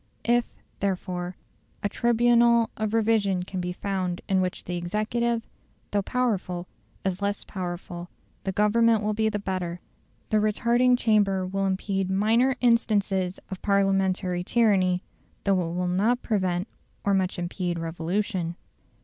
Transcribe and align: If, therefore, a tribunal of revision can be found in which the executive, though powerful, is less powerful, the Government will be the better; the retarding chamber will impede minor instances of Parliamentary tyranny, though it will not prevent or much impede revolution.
If, 0.25 0.51
therefore, 0.79 1.35
a 1.83 1.87
tribunal 1.89 2.71
of 2.75 2.95
revision 2.95 3.43
can 3.43 3.61
be 3.61 3.71
found 3.71 4.19
in 4.27 4.41
which 4.41 4.63
the 4.63 4.75
executive, 4.75 5.45
though 5.91 6.01
powerful, 6.01 6.67
is 7.05 7.21
less 7.21 7.43
powerful, 7.43 8.09
the 8.43 8.51
Government 8.51 9.03
will 9.03 9.13
be 9.13 9.29
the 9.29 9.37
better; 9.37 9.79
the 10.31 10.37
retarding 10.37 10.97
chamber 10.97 11.45
will 11.45 11.67
impede 11.67 12.09
minor 12.09 12.55
instances 12.61 13.39
of 13.51 13.61
Parliamentary 13.61 14.43
tyranny, 14.43 15.03
though 15.43 15.53
it 15.61 15.75
will 15.75 15.87
not 15.87 16.23
prevent 16.23 16.67
or 17.03 17.13
much 17.13 17.37
impede 17.37 17.77
revolution. 17.77 18.55